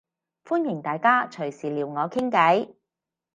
[0.43, 2.73] 歡迎大家隨時撩我傾計